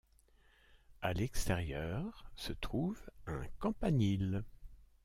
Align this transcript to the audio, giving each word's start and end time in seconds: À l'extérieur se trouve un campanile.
À 1.03 1.13
l'extérieur 1.13 2.25
se 2.35 2.53
trouve 2.53 2.99
un 3.27 3.45
campanile. 3.59 4.43